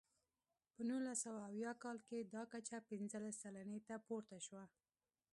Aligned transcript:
په 0.73 0.81
نولس 0.89 1.17
سوه 1.25 1.41
اویا 1.49 1.71
کال 1.83 1.97
کې 2.07 2.17
دا 2.33 2.43
کچه 2.51 2.77
پنځلس 2.89 3.35
سلنې 3.43 3.79
ته 3.87 3.95
پورته 4.07 4.37
شوه. 4.45 4.63